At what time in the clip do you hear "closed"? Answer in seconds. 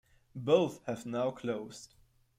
1.29-1.93